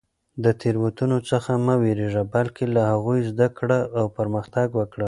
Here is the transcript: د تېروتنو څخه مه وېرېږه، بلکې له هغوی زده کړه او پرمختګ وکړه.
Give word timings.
د 0.43 0.45
تېروتنو 0.61 1.17
څخه 1.29 1.51
مه 1.65 1.75
وېرېږه، 1.81 2.23
بلکې 2.35 2.65
له 2.75 2.81
هغوی 2.91 3.19
زده 3.31 3.47
کړه 3.57 3.79
او 3.99 4.05
پرمختګ 4.17 4.67
وکړه. 4.79 4.99